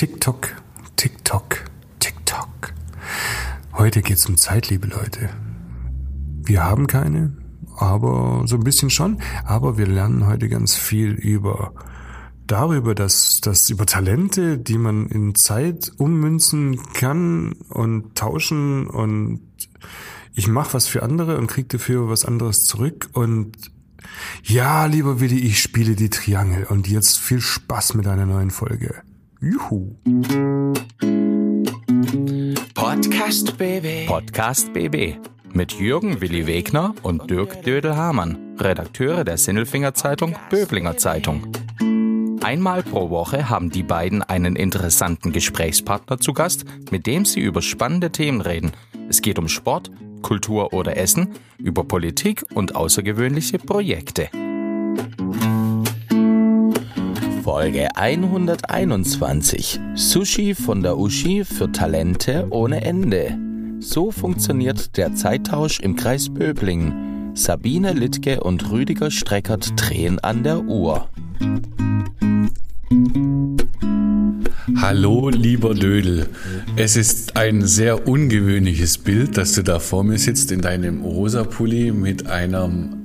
[0.00, 0.56] TikTok,
[0.96, 1.64] TikTok,
[1.98, 2.72] TikTok.
[3.74, 5.28] Heute geht's um Zeit, liebe Leute.
[6.42, 7.36] Wir haben keine,
[7.76, 9.20] aber so ein bisschen schon.
[9.44, 11.74] Aber wir lernen heute ganz viel über
[12.46, 19.42] darüber, dass, dass über Talente, die man in Zeit ummünzen kann und tauschen und
[20.34, 23.52] ich mache was für andere und krieg dafür was anderes zurück und
[24.44, 29.02] ja, lieber Willi, ich spiele die Triangel und jetzt viel Spaß mit einer neuen Folge.
[29.42, 29.96] Juhu.
[32.74, 34.06] Podcast BB.
[34.06, 35.16] Podcast BB
[35.54, 41.50] mit Jürgen Willi Wegner und Dirk Dödel-Hamann, Redakteure der Sinnelfinger Zeitung Böblinger Zeitung.
[42.42, 47.62] Einmal pro Woche haben die beiden einen interessanten Gesprächspartner zu Gast, mit dem sie über
[47.62, 48.72] spannende Themen reden.
[49.08, 54.28] Es geht um Sport, Kultur oder Essen, über Politik und außergewöhnliche Projekte.
[57.52, 59.80] Folge 121.
[59.96, 63.36] Sushi von der Uschi für Talente ohne Ende.
[63.80, 67.32] So funktioniert der Zeittausch im Kreis Böblingen.
[67.34, 71.08] Sabine Littke und Rüdiger Streckert drehen an der Uhr.
[74.76, 76.28] Hallo, lieber Dödel.
[76.76, 81.42] Es ist ein sehr ungewöhnliches Bild, dass du da vor mir sitzt in deinem rosa
[81.42, 82.99] Pulli mit einem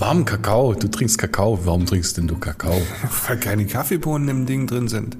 [0.00, 0.74] warmen Kakao.
[0.74, 1.58] Du trinkst Kakao.
[1.64, 2.80] Warum trinkst denn du Kakao?
[3.26, 5.16] Weil keine Kaffeebohnen im Ding drin sind.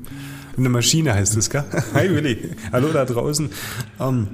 [0.57, 1.65] Eine Maschine heißt es, gell?
[1.95, 2.51] Hi Willi.
[2.73, 3.51] Hallo da draußen.
[4.01, 4.29] Ähm,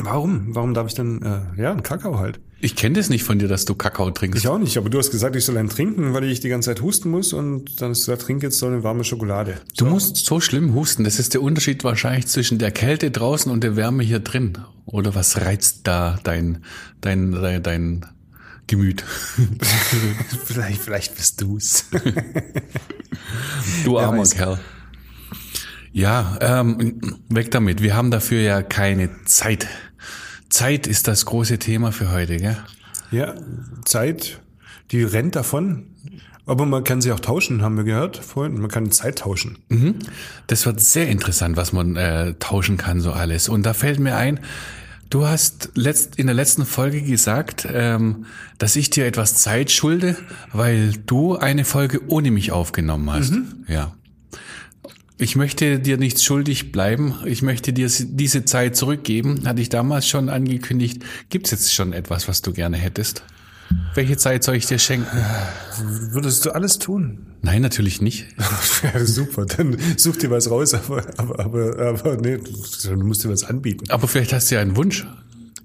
[0.00, 0.54] warum?
[0.54, 2.40] Warum darf ich denn, äh, ja, einen Kakao halt?
[2.58, 4.42] Ich kenne das nicht von dir, dass du Kakao trinkst.
[4.42, 6.70] Ich auch nicht, aber du hast gesagt, ich soll einen trinken, weil ich die ganze
[6.70, 9.56] Zeit husten muss und dann hast du gesagt, trink jetzt so eine warme Schokolade.
[9.76, 11.04] Du musst so schlimm husten.
[11.04, 14.58] Das ist der Unterschied wahrscheinlich zwischen der Kälte draußen und der Wärme hier drin.
[14.86, 16.64] Oder was reizt da dein,
[17.02, 18.06] dein, dein, dein
[18.66, 19.04] Gemüt?
[20.44, 21.86] vielleicht, vielleicht bist du's.
[23.84, 24.24] Du armer.
[24.24, 24.58] Kerl.
[25.92, 27.82] Ja, ähm, weg damit.
[27.82, 29.66] Wir haben dafür ja keine Zeit.
[30.50, 32.56] Zeit ist das große Thema für heute, gell?
[33.10, 33.34] ja,
[33.84, 34.40] Zeit,
[34.90, 35.86] die rennt davon.
[36.48, 38.60] Aber man kann sie auch tauschen, haben wir gehört vorhin.
[38.60, 39.58] Man kann Zeit tauschen.
[40.46, 43.48] Das wird sehr interessant, was man äh, tauschen kann, so alles.
[43.48, 44.38] Und da fällt mir ein,
[45.10, 48.26] du hast letzt, in der letzten Folge gesagt, ähm,
[48.58, 50.16] dass ich dir etwas Zeit schulde,
[50.52, 53.34] weil du eine Folge ohne mich aufgenommen hast.
[53.68, 53.94] Ja.
[55.18, 57.14] Ich möchte dir nichts schuldig bleiben.
[57.24, 59.46] Ich möchte dir diese Zeit zurückgeben.
[59.46, 61.02] Hatte ich damals schon angekündigt.
[61.30, 63.22] Gibt es jetzt schon etwas, was du gerne hättest?
[63.94, 65.06] Welche Zeit soll ich dir schenken?
[66.12, 67.26] Würdest du alles tun?
[67.42, 68.26] Nein, natürlich nicht.
[68.82, 73.30] Ja, super, dann such dir was raus, aber, aber, aber, aber nee, du musst dir
[73.30, 73.84] was anbieten.
[73.90, 75.06] Aber vielleicht hast du ja einen Wunsch.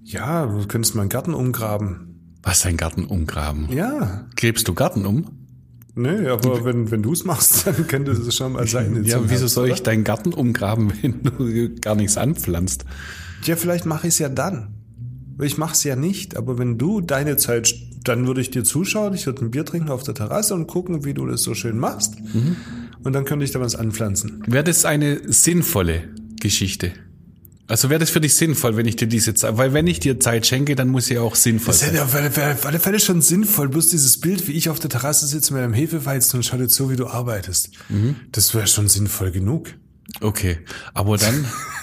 [0.03, 2.37] Ja, du könntest mal einen Garten umgraben.
[2.43, 3.67] Was, dein Garten umgraben?
[3.71, 5.25] Ja, Gräbst du Garten um?
[5.93, 9.03] nee, aber wenn, wenn du es machst, dann könnte es schon mal sein.
[9.03, 12.85] Ja, wieso soll ich deinen Garten umgraben, wenn du gar nichts anpflanzt?
[13.43, 14.80] Ja, vielleicht mache ich es ja dann.
[15.39, 19.13] Ich mache es ja nicht, aber wenn du deine Zeit, dann würde ich dir zuschauen,
[19.13, 21.77] ich würde ein Bier trinken auf der Terrasse und gucken, wie du das so schön
[21.77, 22.15] machst.
[23.03, 24.43] Und dann könnte ich da was anpflanzen.
[24.47, 26.03] Wäre das eine sinnvolle
[26.39, 26.91] Geschichte?
[27.67, 30.19] Also wäre das für dich sinnvoll, wenn ich dir diese Zeit, weil wenn ich dir
[30.19, 31.93] Zeit schenke, dann muss sie auch sinnvoll Das sein.
[31.93, 34.79] wäre auf alle Fälle- auf alle Fälle schon sinnvoll, bloß dieses Bild, wie ich auf
[34.79, 37.69] der Terrasse sitze mit einem Hefeweizen und schau dir zu, wie du arbeitest.
[38.33, 39.69] Das wäre schon sinnvoll genug.
[40.19, 40.57] Okay,
[40.93, 41.45] aber dann,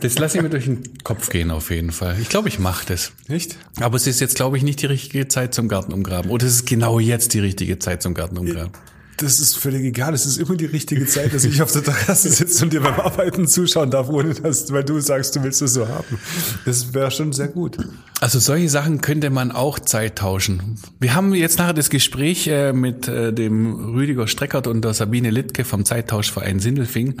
[0.00, 2.16] das lasse ich mir durch den Kopf gehen auf jeden Fall.
[2.20, 3.12] Ich glaube, ich mache das.
[3.28, 3.56] Nicht?
[3.80, 6.30] Aber es ist jetzt, glaube ich, nicht die richtige Zeit zum Garten umgraben.
[6.30, 8.72] Oder es ist genau jetzt die richtige Zeit zum Garten umgraben.
[9.20, 10.14] Das ist völlig egal.
[10.14, 12.98] Es ist immer die richtige Zeit, dass ich auf der Terrasse sitze und dir beim
[12.98, 16.18] Arbeiten zuschauen darf, ohne dass, weil du sagst, du willst es so haben.
[16.64, 17.76] Das wäre schon sehr gut.
[18.20, 20.78] Also solche Sachen könnte man auch Zeit tauschen.
[21.00, 25.28] Wir haben jetzt nachher das Gespräch äh, mit äh, dem Rüdiger Streckert und der Sabine
[25.28, 27.16] Littke vom Zeittauschverein Sindelfing.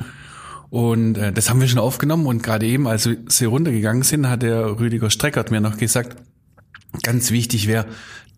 [0.70, 4.42] Und äh, das haben wir schon aufgenommen und gerade eben, als sie runtergegangen sind, hat
[4.42, 6.16] der Rüdiger Streckert mir noch gesagt,
[7.02, 7.86] ganz wichtig wäre,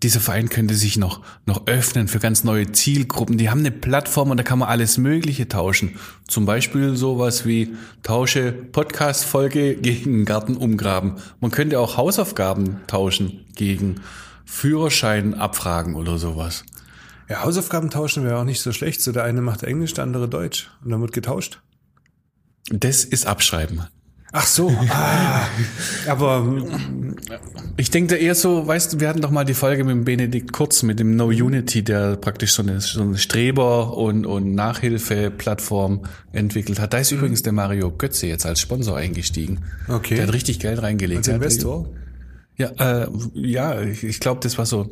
[0.03, 3.38] dieser Verein könnte sich noch, noch öffnen für ganz neue Zielgruppen.
[3.38, 5.97] Die haben eine Plattform und da kann man alles Mögliche tauschen.
[6.26, 11.17] Zum Beispiel sowas wie tausche Podcast-Folge gegen Garten umgraben.
[11.40, 14.00] Man könnte auch Hausaufgaben tauschen gegen
[14.44, 16.64] Führerschein abfragen oder sowas.
[17.28, 19.00] Ja, Hausaufgaben tauschen wäre auch nicht so schlecht.
[19.02, 20.69] So der eine macht Englisch, der andere Deutsch.
[20.82, 21.61] Und dann wird getauscht.
[22.70, 23.82] Das ist Abschreiben.
[24.35, 24.75] Ach so.
[24.88, 25.47] Ah,
[26.09, 26.64] aber
[27.76, 30.53] Ich denke eher so, weißt du, wir hatten doch mal die Folge mit dem Benedikt
[30.55, 36.06] Kurz, mit dem No Unity, der praktisch so eine, so eine Streber- und, und Nachhilfe-Plattform
[36.32, 36.94] entwickelt hat.
[36.94, 39.61] Da ist übrigens der Mario Götze jetzt als Sponsor eingestiegen.
[39.88, 40.14] Okay.
[40.14, 41.19] Der hat richtig Geld reingelegt.
[41.19, 41.91] als Investor.
[42.56, 42.69] Ja,
[43.03, 44.88] äh, ja, ich, ich glaube, das war so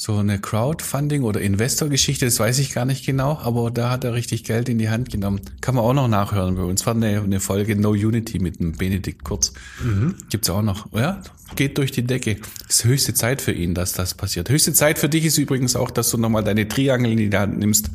[0.00, 4.14] so eine Crowdfunding oder Investor-Geschichte, das weiß ich gar nicht genau, aber da hat er
[4.14, 5.42] richtig Geld in die Hand genommen.
[5.60, 6.86] Kann man auch noch nachhören bei uns.
[6.86, 9.52] War eine, eine Folge No Unity mit dem Benedikt Kurz.
[9.84, 10.14] Mhm.
[10.30, 10.90] Gibt's auch noch.
[10.94, 11.20] Ja,
[11.54, 12.38] geht durch die Decke.
[12.66, 14.48] Ist höchste Zeit für ihn, dass das passiert.
[14.48, 17.58] Höchste Zeit für dich ist übrigens auch, dass du nochmal deine Triangel in die Hand
[17.58, 17.90] nimmst.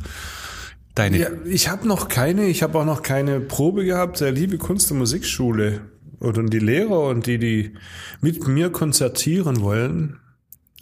[0.94, 1.18] Deine.
[1.18, 4.92] Ja, ich habe noch keine, ich habe auch noch keine Probe gehabt der Liebe Kunst-
[4.92, 5.81] und Musikschule.
[6.19, 7.74] Oder die Lehrer und die, die
[8.22, 10.19] mit mir konzertieren wollen,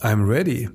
[0.01, 0.67] I'm ready.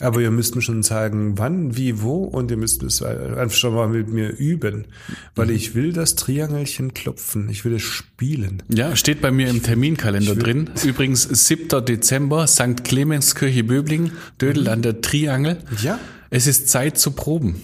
[0.00, 3.74] Aber ihr müsst mir schon sagen, wann, wie, wo und ihr müsst es einfach schon
[3.74, 4.86] mal mit mir üben,
[5.34, 5.54] weil mhm.
[5.54, 8.62] ich will das Triangelchen klopfen, ich will es spielen.
[8.68, 10.70] Ja, steht bei mir im Terminkalender drin.
[10.82, 11.84] Übrigens 7.
[11.84, 12.82] Dezember, St.
[12.84, 14.68] Clemenskirche Böbling, Dödel mhm.
[14.70, 15.58] an der Triangel.
[15.82, 15.98] Ja.
[16.30, 17.60] Es ist Zeit zu proben.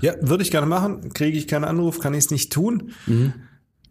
[0.00, 1.12] Ja, würde ich gerne machen.
[1.12, 2.92] Kriege ich keinen Anruf, kann ich es nicht tun.
[3.06, 3.32] Mhm.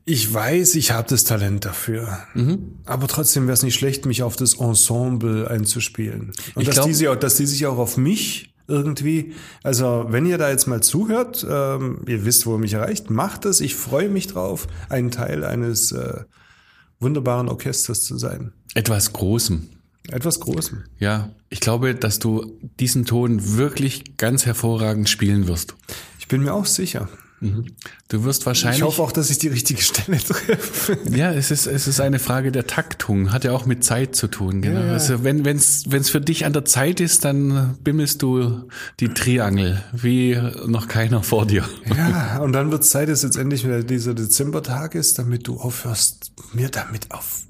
[0.10, 2.20] Ich weiß, ich habe das Talent dafür.
[2.34, 2.78] Mhm.
[2.86, 6.32] Aber trotzdem wäre es nicht schlecht, mich auf das Ensemble einzuspielen.
[6.56, 9.34] Und dass, glaub, die sich auch, dass die sich auch auf mich irgendwie,
[9.64, 13.44] also wenn ihr da jetzt mal zuhört, ähm, ihr wisst, wo ihr mich erreicht, macht
[13.44, 13.60] es.
[13.60, 16.22] Ich freue mich drauf, ein Teil eines äh,
[17.02, 18.54] wunderbaren Orchesters zu sein.
[18.76, 19.68] Etwas Großem.
[20.08, 20.86] Etwas Großem.
[21.00, 25.76] Ja, ich glaube, dass du diesen Ton wirklich ganz hervorragend spielen wirst.
[26.18, 27.10] Ich bin mir auch sicher.
[27.40, 27.66] Mhm.
[28.08, 28.80] Du wirst wahrscheinlich.
[28.80, 30.98] Ich hoffe auch, dass ich die richtige Stelle treffe.
[31.12, 33.32] Ja, es ist, es ist eine Frage der Taktung.
[33.32, 34.82] Hat ja auch mit Zeit zu tun, genau.
[34.82, 34.94] Ja.
[34.94, 38.68] Also wenn, wenn's, wenn's für dich an der Zeit ist, dann bimmelst du
[39.00, 41.64] die Triangel, wie noch keiner vor dir.
[41.86, 46.32] Ja, und dann wird Zeit, dass jetzt endlich wieder dieser Dezembertag ist, damit du aufhörst,
[46.54, 47.44] mir damit auf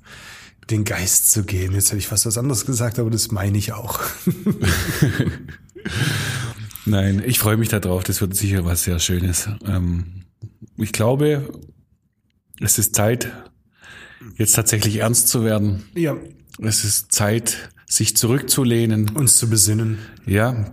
[0.69, 1.74] den Geist zu gehen.
[1.74, 4.01] Jetzt hätte ich fast was anderes gesagt, aber das meine ich auch.
[6.88, 8.04] Nein, ich freue mich darauf.
[8.06, 9.50] Das wird sicher was sehr Schönes.
[9.66, 10.24] Ähm,
[10.78, 11.50] ich glaube,
[12.62, 13.30] es ist Zeit,
[14.38, 15.84] jetzt tatsächlich ernst zu werden.
[15.95, 16.16] Ja.
[16.60, 19.10] Es ist Zeit, sich zurückzulehnen.
[19.10, 19.98] Uns zu besinnen.
[20.25, 20.72] Ja,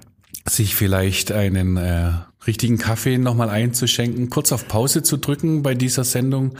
[0.49, 2.13] sich vielleicht einen äh,
[2.47, 6.57] richtigen Kaffee nochmal einzuschenken, kurz auf Pause zu drücken bei dieser Sendung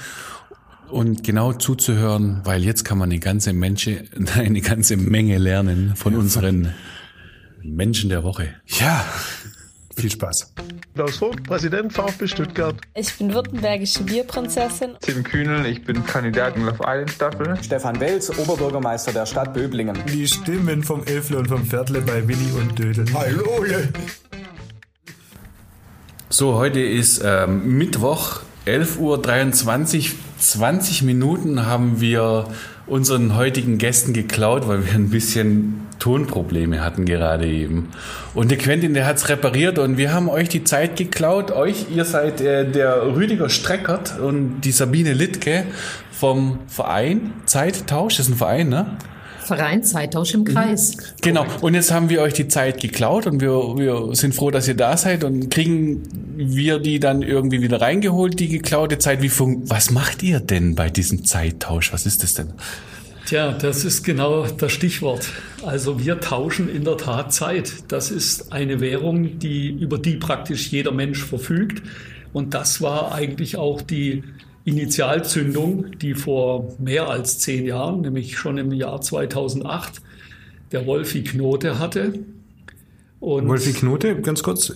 [0.91, 4.05] und genau zuzuhören, weil jetzt kann man eine ganze Menge,
[4.35, 6.75] eine ganze Menge lernen von unseren
[7.65, 8.55] Menschen der Woche.
[8.67, 9.05] Ja,
[9.95, 10.53] viel Spaß.
[10.95, 12.77] Klaus Vogt, Präsident VfB Stuttgart.
[12.95, 14.97] Ich bin württembergische Bierprinzessin.
[15.01, 17.57] Tim Kühnel, ich bin Kandidat in Love Island Staffel.
[17.63, 19.97] Stefan Welz, Oberbürgermeister der Stadt Böblingen.
[20.13, 23.07] Die Stimmen vom Elfle und vom Viertle bei Willi und Dödel.
[23.15, 23.65] Hallo!
[26.29, 30.15] So, heute ist ähm, Mittwoch, 11.23 Uhr.
[30.39, 32.49] 20 Minuten haben wir
[32.87, 37.89] unseren heutigen Gästen geklaut, weil wir ein bisschen Tonprobleme hatten gerade eben.
[38.35, 41.51] Und der Quentin, der hat's repariert und wir haben euch die Zeit geklaut.
[41.51, 45.65] Euch, ihr seid äh, der Rüdiger Streckert und die Sabine Littke
[46.13, 48.19] vom Verein Zeittausch.
[48.19, 48.99] Das ist ein Verein, ne?
[49.39, 50.99] Verein Zeittausch im Kreis.
[51.23, 51.47] Genau.
[51.63, 54.77] Und jetzt haben wir euch die Zeit geklaut und wir, wir sind froh, dass ihr
[54.77, 56.03] da seid und kriegen
[56.37, 59.23] wir die dann irgendwie wieder reingeholt, die geklaute Zeit.
[59.23, 61.95] Wie was macht ihr denn bei diesem Zeittausch?
[61.95, 62.53] Was ist das denn?
[63.27, 65.31] Tja, das ist genau das Stichwort.
[65.65, 67.91] Also wir tauschen in der Tat Zeit.
[67.91, 71.83] Das ist eine Währung, die, über die praktisch jeder Mensch verfügt.
[72.35, 74.25] Und das war eigentlich auch die
[74.67, 80.03] Initialzündung, die vor mehr als zehn Jahren, nämlich schon im Jahr 2008,
[80.73, 82.13] der Wolfi Knote hatte.
[83.25, 84.71] Und Wolfi Knote, ganz kurz,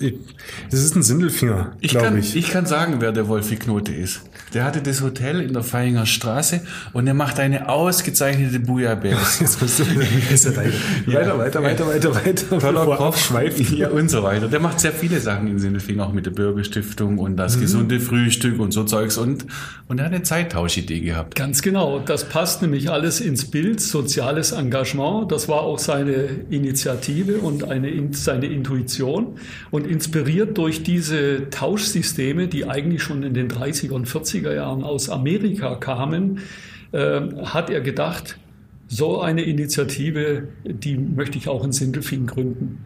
[0.71, 2.35] das ist ein Sindelfinger, glaube ich.
[2.35, 4.23] Ich kann sagen, wer der Wolfi Knote ist.
[4.55, 6.63] Der hatte das Hotel in der Feinger Straße
[6.95, 9.41] und er macht eine ausgezeichnete Bouillabaisse.
[9.41, 10.71] Jetzt musst du weiter.
[11.07, 11.39] Ja.
[11.39, 13.71] weiter, weiter, weiter, weiter, Toller Kopf, schweift.
[13.71, 14.49] Ja, und so weiter.
[14.49, 17.61] Der macht sehr viele Sachen in Sindelfingen, auch mit der Bürgerstiftung und das mhm.
[17.61, 19.45] gesunde Frühstück und so Zeugs und,
[19.89, 21.35] und er hat eine Zeittauschidee gehabt.
[21.35, 21.99] Ganz genau.
[21.99, 23.81] Das passt nämlich alles ins Bild.
[23.81, 25.31] Soziales Engagement.
[25.31, 27.91] Das war auch seine Initiative und eine,
[28.41, 29.39] seine Intuition.
[29.71, 34.83] Und inspiriert durch diese Tauschsysteme, die eigentlich schon in den 30er und 40er 70er Jahren
[34.85, 36.41] aus Amerika kamen,
[36.93, 38.39] äh, hat er gedacht,
[38.89, 42.79] so eine Initiative, die möchte ich auch in Sindelfingen gründen.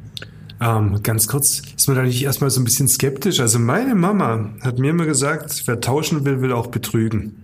[0.61, 3.41] Ähm, ganz kurz, ist man da erstmal so ein bisschen skeptisch?
[3.41, 7.42] Also meine Mama hat mir immer gesagt, wer tauschen will, will auch betrügen.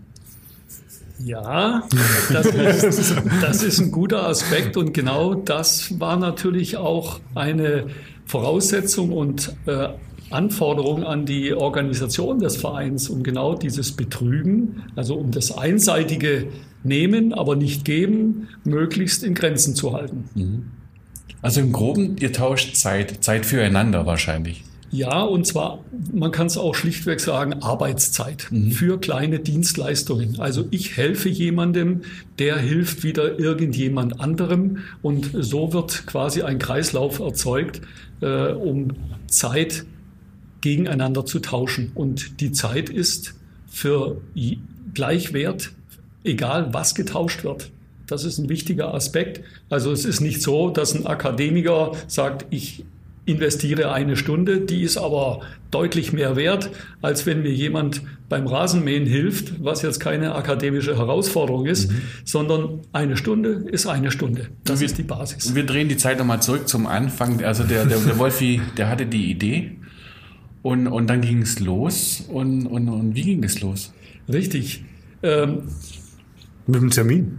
[1.18, 1.82] Ja,
[2.32, 7.86] das ist, das ist ein guter Aspekt und genau das war natürlich auch eine
[8.24, 9.88] Voraussetzung und äh,
[10.30, 16.48] Anforderung an die Organisation des Vereins, um genau dieses Betrügen, also um das einseitige
[16.84, 20.28] Nehmen, aber nicht Geben, möglichst in Grenzen zu halten.
[20.34, 20.66] Mhm.
[21.40, 24.64] Also im Groben, ihr tauscht Zeit, Zeit füreinander wahrscheinlich.
[24.90, 28.70] Ja, und zwar, man kann es auch schlichtweg sagen, Arbeitszeit mhm.
[28.70, 30.40] für kleine Dienstleistungen.
[30.40, 32.02] Also ich helfe jemandem,
[32.38, 37.82] der hilft wieder irgendjemand anderem und so wird quasi ein Kreislauf erzeugt,
[38.20, 38.92] äh, um
[39.26, 39.84] Zeit
[40.60, 41.92] gegeneinander zu tauschen.
[41.94, 43.34] Und die Zeit ist
[43.66, 44.20] für
[44.94, 45.72] gleichwert,
[46.24, 47.70] egal was getauscht wird.
[48.06, 49.42] Das ist ein wichtiger Aspekt.
[49.68, 52.84] Also es ist nicht so, dass ein Akademiker sagt, ich
[53.28, 56.70] investiere eine Stunde, die ist aber deutlich mehr wert,
[57.02, 62.02] als wenn mir jemand beim Rasenmähen hilft, was jetzt keine akademische Herausforderung ist, mhm.
[62.24, 64.48] sondern eine Stunde ist eine Stunde.
[64.64, 65.54] Das wir, ist die Basis.
[65.54, 67.42] Wir drehen die Zeit nochmal zurück zum Anfang.
[67.44, 69.72] Also der, der, der Wolfi, der hatte die Idee
[70.62, 72.24] und, und dann ging es los.
[72.28, 73.92] Und, und, und wie ging es los?
[74.30, 74.84] Richtig.
[75.22, 75.62] Ähm,
[76.66, 77.38] Mit dem Termin.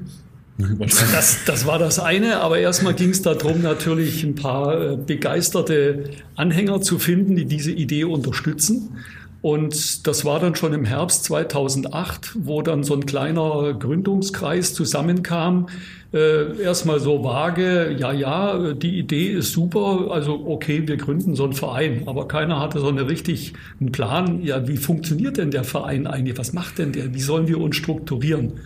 [0.60, 6.10] Das, das war das eine, aber erstmal ging es darum, natürlich ein paar äh, begeisterte
[6.36, 8.98] Anhänger zu finden, die diese Idee unterstützen.
[9.42, 15.68] Und das war dann schon im Herbst 2008, wo dann so ein kleiner Gründungskreis zusammenkam.
[16.12, 21.46] Äh, erstmal so vage, ja, ja, die Idee ist super, also okay, wir gründen so
[21.46, 22.04] einen Verein.
[22.06, 26.38] Aber keiner hatte so eine richtig einen Plan, ja, wie funktioniert denn der Verein eigentlich?
[26.38, 27.14] Was macht denn der?
[27.14, 28.60] Wie sollen wir uns strukturieren?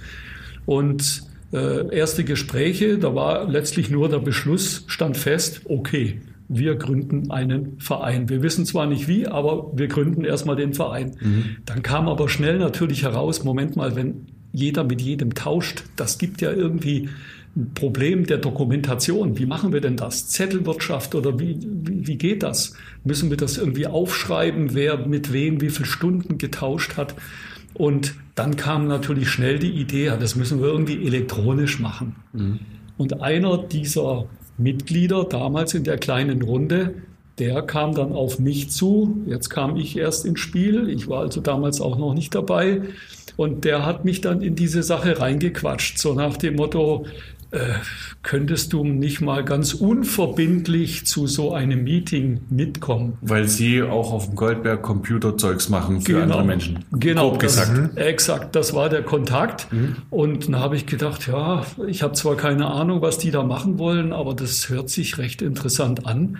[0.65, 7.31] Und äh, erste Gespräche, da war letztlich nur der Beschluss, stand fest, okay, wir gründen
[7.31, 8.29] einen Verein.
[8.29, 11.15] Wir wissen zwar nicht wie, aber wir gründen erstmal den Verein.
[11.19, 11.57] Mhm.
[11.65, 16.41] Dann kam aber schnell natürlich heraus, Moment mal, wenn jeder mit jedem tauscht, das gibt
[16.41, 17.09] ja irgendwie
[17.55, 19.37] ein Problem der Dokumentation.
[19.37, 20.29] Wie machen wir denn das?
[20.29, 22.75] Zettelwirtschaft oder wie, wie, wie geht das?
[23.03, 27.15] Müssen wir das irgendwie aufschreiben, wer mit wem wie viele Stunden getauscht hat?
[27.73, 32.15] Und dann kam natürlich schnell die Idee, das müssen wir irgendwie elektronisch machen.
[32.33, 32.59] Mhm.
[32.97, 34.25] Und einer dieser
[34.57, 36.93] Mitglieder damals in der kleinen Runde,
[37.39, 39.23] der kam dann auf mich zu.
[39.25, 40.87] Jetzt kam ich erst ins Spiel.
[40.89, 42.81] Ich war also damals auch noch nicht dabei.
[43.35, 47.07] Und der hat mich dann in diese Sache reingequatscht, so nach dem Motto,
[47.53, 47.75] äh,
[48.23, 53.17] könntest du nicht mal ganz unverbindlich zu so einem Meeting mitkommen?
[53.21, 56.79] Weil Sie auch auf dem Goldberg Computerzeugs machen für genau, andere Menschen.
[56.93, 57.69] Genau, Grob gesagt.
[57.69, 57.97] Das, mhm.
[57.97, 59.71] exakt, das war der Kontakt.
[59.71, 59.97] Mhm.
[60.09, 63.77] Und dann habe ich gedacht, ja, ich habe zwar keine Ahnung, was die da machen
[63.77, 66.39] wollen, aber das hört sich recht interessant an.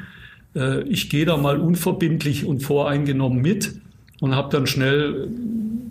[0.55, 3.75] Äh, ich gehe da mal unverbindlich und voreingenommen mit
[4.19, 5.29] und habe dann schnell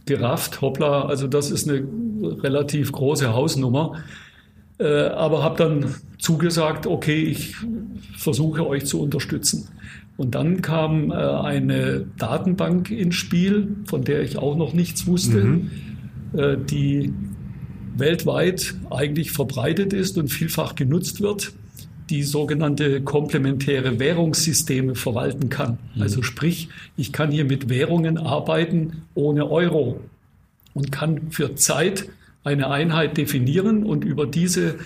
[0.04, 1.86] gerafft, hoppla, also das ist eine
[2.42, 4.02] relativ große Hausnummer.
[4.82, 7.54] Äh, aber habe dann zugesagt, okay, ich
[8.16, 9.68] versuche euch zu unterstützen.
[10.16, 15.44] Und dann kam äh, eine Datenbank ins Spiel, von der ich auch noch nichts wusste,
[15.44, 15.70] mhm.
[16.36, 17.12] äh, die
[17.96, 21.52] weltweit eigentlich verbreitet ist und vielfach genutzt wird,
[22.10, 25.78] die sogenannte komplementäre Währungssysteme verwalten kann.
[25.94, 26.02] Mhm.
[26.02, 30.00] Also sprich, ich kann hier mit Währungen arbeiten ohne Euro
[30.74, 32.08] und kann für Zeit
[32.44, 34.76] eine Einheit definieren und über diese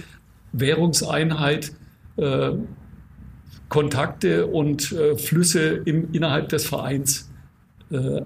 [0.53, 1.73] Währungseinheit
[2.17, 2.53] äh,
[3.69, 7.31] Kontakte und äh, Flüsse im, innerhalb des Vereins
[7.91, 8.23] äh,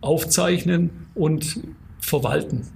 [0.00, 1.60] aufzeichnen und
[2.00, 2.66] verwalten.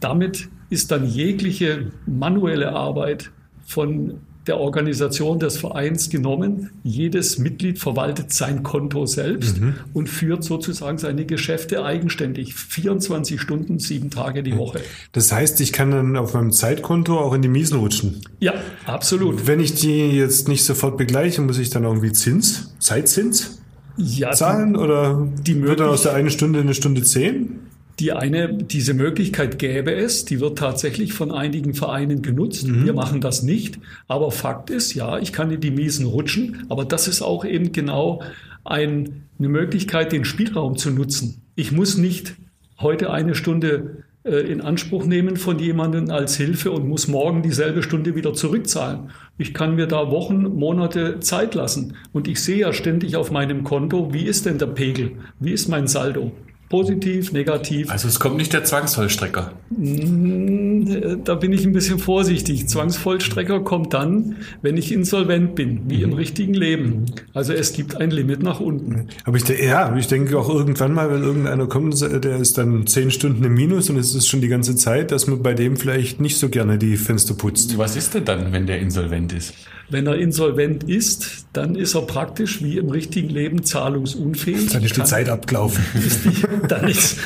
[0.00, 3.30] Damit ist dann jegliche manuelle Arbeit
[3.64, 6.70] von der Organisation des Vereins genommen.
[6.82, 9.74] Jedes Mitglied verwaltet sein Konto selbst mhm.
[9.92, 12.54] und führt sozusagen seine Geschäfte eigenständig.
[12.54, 14.80] 24 Stunden, sieben Tage die Woche.
[15.12, 18.20] Das heißt, ich kann dann auf meinem Zeitkonto auch in die Miesen rutschen?
[18.40, 18.54] Ja,
[18.86, 19.46] absolut.
[19.46, 23.58] Wenn ich die jetzt nicht sofort begleiche, muss ich dann irgendwie Zins, Zeitzins?
[23.96, 27.60] Ja, zahlen oder die wird dann aus der einen Stunde eine Stunde zehn?
[28.02, 32.66] Die eine, diese Möglichkeit gäbe es, die wird tatsächlich von einigen Vereinen genutzt.
[32.66, 32.84] Mhm.
[32.84, 33.78] Wir machen das nicht.
[34.08, 37.70] Aber Fakt ist, ja, ich kann in die Miesen rutschen, aber das ist auch eben
[37.70, 38.20] genau
[38.64, 41.42] ein, eine Möglichkeit, den Spielraum zu nutzen.
[41.54, 42.34] Ich muss nicht
[42.80, 47.84] heute eine Stunde äh, in Anspruch nehmen von jemandem als Hilfe und muss morgen dieselbe
[47.84, 49.10] Stunde wieder zurückzahlen.
[49.38, 51.94] Ich kann mir da Wochen, Monate Zeit lassen.
[52.12, 55.12] Und ich sehe ja ständig auf meinem Konto, wie ist denn der Pegel?
[55.38, 56.32] Wie ist mein Saldo?
[56.72, 57.90] Positiv, negativ.
[57.90, 59.52] Also es kommt nicht der Zwangsvollstrecker.
[59.68, 62.66] Mm, da bin ich ein bisschen vorsichtig.
[62.66, 66.04] Zwangsvollstrecker kommt dann, wenn ich insolvent bin, wie mhm.
[66.04, 67.04] im richtigen Leben.
[67.34, 69.08] Also es gibt ein Limit nach unten.
[69.26, 73.10] Aber ich, ja, ich denke auch irgendwann mal, wenn irgendeiner kommt, der ist dann zehn
[73.10, 76.22] Stunden im Minus und es ist schon die ganze Zeit, dass man bei dem vielleicht
[76.22, 77.76] nicht so gerne die Fenster putzt.
[77.76, 79.52] Was ist denn dann, wenn der insolvent ist?
[79.92, 84.70] Wenn er insolvent ist, dann ist er praktisch wie im richtigen Leben zahlungsunfähig.
[84.72, 85.84] Dann ist die Zeit abgelaufen.
[85.94, 87.18] Ist die, dann ist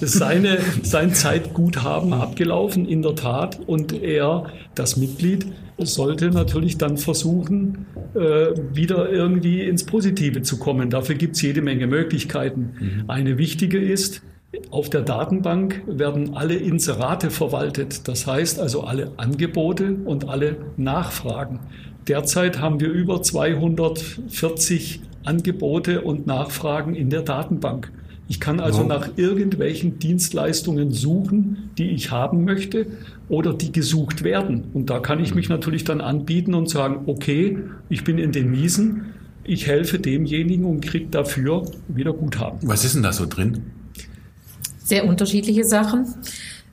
[0.00, 3.60] seine, sein Zeitguthaben abgelaufen, in der Tat.
[3.66, 5.46] Und er, das Mitglied,
[5.78, 8.18] sollte natürlich dann versuchen, äh,
[8.72, 10.90] wieder irgendwie ins Positive zu kommen.
[10.90, 12.70] Dafür gibt es jede Menge Möglichkeiten.
[12.80, 13.04] Mhm.
[13.06, 14.20] Eine wichtige ist,
[14.70, 18.08] auf der Datenbank werden alle Inserate verwaltet.
[18.08, 21.60] Das heißt also alle Angebote und alle Nachfragen.
[22.08, 27.90] Derzeit haben wir über 240 Angebote und Nachfragen in der Datenbank.
[28.26, 28.88] Ich kann also wow.
[28.88, 32.86] nach irgendwelchen Dienstleistungen suchen, die ich haben möchte
[33.28, 34.64] oder die gesucht werden.
[34.72, 37.58] Und da kann ich mich natürlich dann anbieten und sagen, okay,
[37.90, 42.60] ich bin in den Miesen, ich helfe demjenigen und kriege dafür wieder Guthaben.
[42.62, 43.62] Was ist denn da so drin?
[44.84, 46.14] Sehr unterschiedliche Sachen.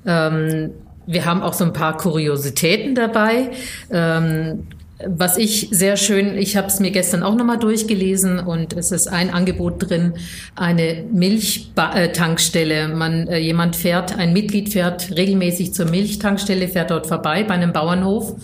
[0.05, 0.71] Ähm,
[1.07, 3.51] wir haben auch so ein paar Kuriositäten dabei.
[3.89, 4.67] Ähm,
[5.07, 9.07] was ich sehr schön, ich habe es mir gestern auch nochmal durchgelesen und es ist
[9.07, 10.13] ein Angebot drin,
[10.55, 12.89] eine Milchtankstelle.
[12.89, 17.73] Man, äh, jemand fährt, ein Mitglied fährt regelmäßig zur Milchtankstelle, fährt dort vorbei bei einem
[17.73, 18.35] Bauernhof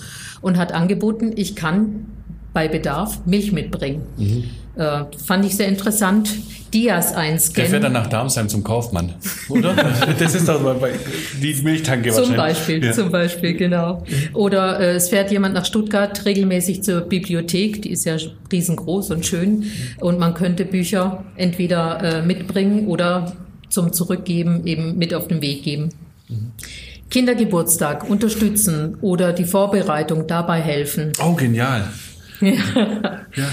[0.41, 2.07] und hat angeboten, ich kann
[2.53, 4.01] bei Bedarf Milch mitbringen.
[4.17, 4.45] Mhm.
[4.77, 6.29] Äh, fand ich sehr interessant.
[6.73, 7.55] Dias einscannen.
[7.55, 9.13] Der fährt dann nach Darmstadt zum Kaufmann,
[9.47, 9.73] oder?
[10.19, 10.91] das ist doch bei
[11.41, 12.91] die Milchtanke zum Beispiel, ja.
[12.91, 14.03] zum Beispiel, genau.
[14.33, 18.17] Oder äh, es fährt jemand nach Stuttgart regelmäßig zur Bibliothek, die ist ja
[18.51, 23.33] riesengroß und schön, und man könnte Bücher entweder äh, mitbringen oder
[23.69, 25.89] zum Zurückgeben eben mit auf den Weg geben.
[26.27, 26.51] Mhm.
[27.09, 31.13] Kindergeburtstag unterstützen oder die Vorbereitung dabei helfen.
[31.23, 31.87] Oh, genial.
[32.41, 32.51] ja.
[33.35, 33.47] ja.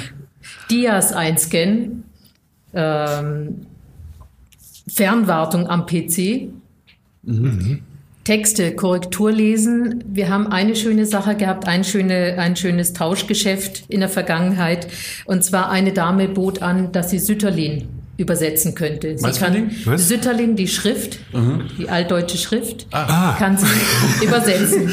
[0.70, 2.04] Dias einscannen,
[2.72, 3.66] ähm,
[4.88, 6.48] Fernwartung am PC,
[7.22, 7.80] mhm.
[8.24, 10.02] Texte, Korrektur lesen.
[10.06, 14.88] Wir haben eine schöne Sache gehabt, ein, schöne, ein schönes Tauschgeschäft in der Vergangenheit.
[15.26, 19.18] Und zwar eine Dame bot an, dass sie Sütterlin übersetzen könnte.
[19.18, 20.08] Sie Was kann Was?
[20.08, 21.68] Sütterlin, die Schrift, mhm.
[21.78, 23.34] die altdeutsche Schrift, ah.
[23.38, 23.66] kann sie
[24.24, 24.88] übersetzen.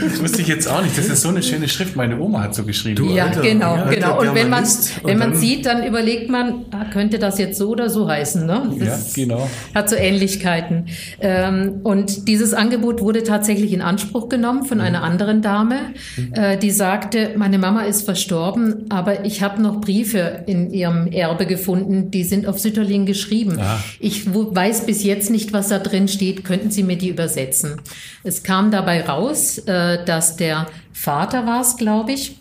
[0.00, 0.96] Das wusste ich jetzt auch nicht.
[0.96, 1.94] Das ist so eine schöne Schrift.
[1.94, 3.10] Meine Oma hat so geschrieben.
[3.12, 4.20] Ja, Alter, genau, ja, genau.
[4.20, 4.64] Und wenn man,
[5.02, 8.46] wenn man sieht, dann überlegt man, ah, könnte das jetzt so oder so heißen.
[8.46, 8.72] Ne?
[8.78, 9.50] Das ja, genau.
[9.74, 10.86] Hat so Ähnlichkeiten.
[11.20, 14.84] Ähm, und dieses Angebot wurde tatsächlich in Anspruch genommen von mhm.
[14.84, 15.76] einer anderen Dame,
[16.16, 16.32] mhm.
[16.32, 21.46] äh, die sagte, meine Mama ist verstorben, aber ich habe noch Briefe in ihrem Erbe
[21.46, 23.58] gefunden, die sind auf auf Sütterlin geschrieben.
[23.60, 23.82] Ah.
[23.98, 26.44] Ich weiß bis jetzt nicht, was da drin steht.
[26.44, 27.80] Könnten Sie mir die übersetzen?
[28.22, 32.36] Es kam dabei raus, äh, dass der Vater war es, glaube ich,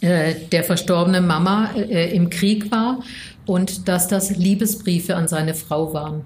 [0.00, 3.00] äh, der verstorbene Mama äh, im Krieg war
[3.46, 6.24] und dass das Liebesbriefe an seine Frau waren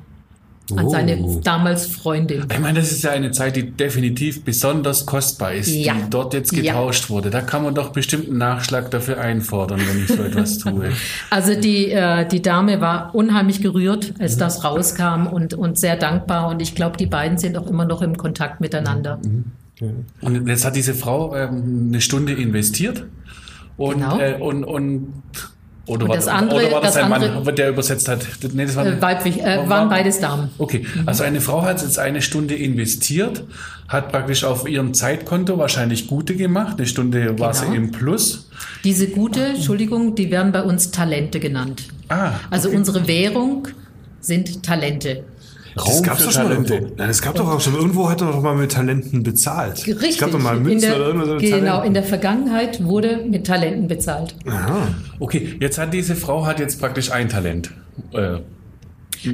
[0.76, 0.90] an oh.
[0.90, 2.46] seine damals Freundin.
[2.50, 5.94] Ich meine, das ist ja eine Zeit, die definitiv besonders kostbar ist, ja.
[5.94, 7.10] die dort jetzt getauscht ja.
[7.10, 7.30] wurde.
[7.30, 10.90] Da kann man doch bestimmt einen Nachschlag dafür einfordern, wenn ich so etwas tue.
[11.30, 14.40] Also die, äh, die Dame war unheimlich gerührt, als mhm.
[14.40, 16.48] das rauskam und, und sehr dankbar.
[16.48, 19.18] Und ich glaube, die beiden sind auch immer noch im Kontakt miteinander.
[19.24, 19.44] Mhm.
[19.80, 20.06] Mhm.
[20.20, 23.04] Und jetzt hat diese Frau ähm, eine Stunde investiert
[23.76, 24.18] und, genau.
[24.18, 25.12] äh, und, und
[25.88, 28.26] oder, und war, das andere, oder war das, das ein andere, Mann, der übersetzt hat?
[28.52, 30.50] Nee, das war äh, weiblich, äh, war, waren beides Damen.
[30.58, 33.44] Okay, also eine Frau hat jetzt eine Stunde investiert,
[33.88, 36.78] hat praktisch auf ihrem Zeitkonto wahrscheinlich Gute gemacht.
[36.78, 37.38] Eine Stunde genau.
[37.38, 37.76] war sie genau.
[37.76, 38.48] im Plus.
[38.84, 41.84] Diese Gute, Entschuldigung, die werden bei uns Talente genannt.
[42.08, 42.76] Ah, also okay.
[42.76, 43.68] unsere Währung
[44.20, 45.24] sind Talente.
[45.78, 46.94] Raum das gab's doch schon irgendwo.
[46.96, 49.86] Nein, es gab doch auch schon irgendwo hat er doch mal mit Talenten bezahlt.
[49.86, 50.10] Richtig.
[50.10, 51.86] Es gab doch mal Münzen der, oder irgendwas Genau, Talenten.
[51.86, 54.34] in der Vergangenheit wurde mit Talenten bezahlt.
[54.46, 54.88] Aha.
[55.18, 57.70] Okay, jetzt hat diese Frau hat jetzt praktisch ein Talent.
[58.12, 58.38] Äh,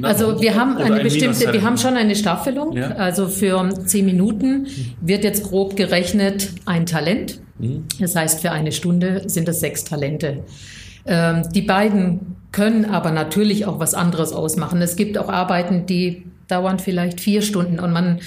[0.01, 2.75] also wir haben eine ein bestimmte, wir haben schon eine Staffelung.
[2.75, 2.89] Ja.
[2.91, 4.67] Also für zehn Minuten
[5.01, 7.39] wird jetzt grob gerechnet ein Talent.
[7.59, 7.85] Mhm.
[7.99, 10.43] Das heißt, für eine Stunde sind es sechs Talente.
[11.05, 14.81] Ähm, die beiden können aber natürlich auch was anderes ausmachen.
[14.81, 18.19] Es gibt auch Arbeiten, die dauern vielleicht vier Stunden und man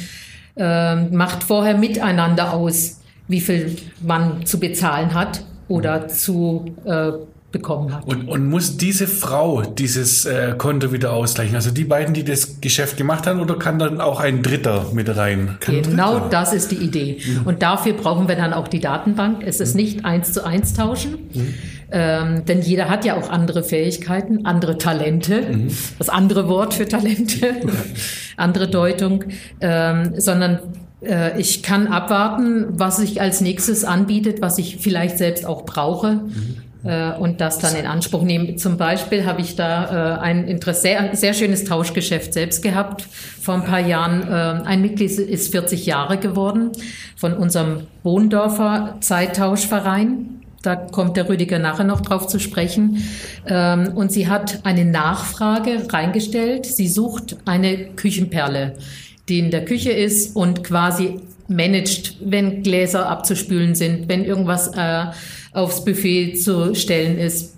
[0.57, 7.12] äh, macht vorher miteinander aus, wie viel man zu bezahlen hat oder zu äh,
[7.50, 8.04] bekommen hat.
[8.04, 11.54] Und, und muss diese Frau dieses äh, Konto wieder ausgleichen?
[11.54, 15.14] Also die beiden, die das Geschäft gemacht haben, oder kann dann auch ein Dritter mit
[15.16, 15.57] rein?
[15.61, 17.20] Kann genau das ist die Idee.
[17.24, 17.46] Mhm.
[17.46, 19.42] Und dafür brauchen wir dann auch die Datenbank.
[19.46, 19.81] Es ist mhm.
[19.81, 21.31] nicht eins zu eins tauschen.
[21.33, 21.54] Mhm.
[21.90, 25.68] Ähm, denn jeder hat ja auch andere Fähigkeiten, andere Talente, mhm.
[25.98, 27.57] das andere Wort für Talente,
[28.37, 29.24] andere Deutung,
[29.61, 30.59] ähm, sondern
[31.03, 36.14] äh, ich kann abwarten, was sich als nächstes anbietet, was ich vielleicht selbst auch brauche.
[36.14, 38.59] Mhm äh, und das dann in Anspruch nehmen.
[38.59, 43.07] Zum Beispiel habe ich da äh, ein Interesse, sehr, sehr schönes Tauschgeschäft selbst gehabt
[43.40, 44.22] vor ein paar Jahren.
[44.22, 46.70] Äh, ein Mitglied ist 40 Jahre geworden
[47.16, 50.38] von unserem Wohndorfer Zeittauschverein.
[50.62, 53.03] Da kommt der Rüdiger nachher noch drauf zu sprechen.
[53.47, 56.66] Ähm, und sie hat eine Nachfrage reingestellt.
[56.66, 58.75] Sie sucht eine Küchenperle
[59.29, 65.07] die in der Küche ist und quasi managt, wenn Gläser abzuspülen sind, wenn irgendwas äh,
[65.53, 67.55] aufs Buffet zu stellen ist.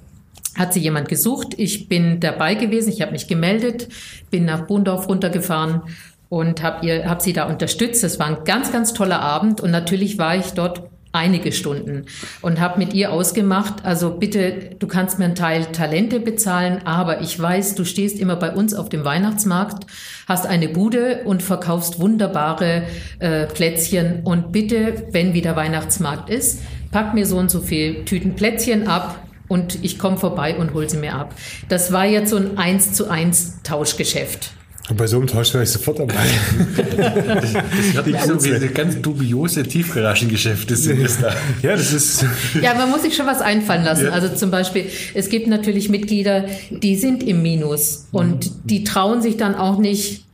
[0.57, 1.55] Hat sie jemand gesucht.
[1.57, 3.89] Ich bin dabei gewesen, ich habe mich gemeldet,
[4.31, 5.83] bin nach Bundorf runtergefahren
[6.29, 8.03] und habe hab sie da unterstützt.
[8.05, 12.07] Es war ein ganz, ganz toller Abend und natürlich war ich dort einige Stunden
[12.41, 17.21] und habe mit ihr ausgemacht, also bitte, du kannst mir einen Teil Talente bezahlen, aber
[17.21, 19.87] ich weiß, du stehst immer bei uns auf dem Weihnachtsmarkt,
[20.29, 22.85] hast eine Bude und verkaufst wunderbare
[23.19, 26.61] äh, Plätzchen und bitte, wenn wieder Weihnachtsmarkt ist,
[26.93, 30.89] pack mir so und so viel Tüten Plätzchen ab und ich komme vorbei und hol
[30.89, 31.35] sie mir ab.
[31.69, 34.53] Das war jetzt so ein eins zu eins Tauschgeschäft.
[34.89, 36.15] Und bei so einem Tausch wäre ich sofort dabei.
[36.87, 37.55] das
[37.95, 41.35] hört sich so wie ganz dubiose Tiefgaragengeschäfte sind es da.
[41.63, 42.25] Ja, das ist.
[42.61, 44.07] Ja, man muss sich schon was einfallen lassen.
[44.07, 44.11] Ja.
[44.11, 49.37] Also zum Beispiel, es gibt natürlich Mitglieder, die sind im Minus und die trauen sich
[49.37, 50.25] dann auch nicht,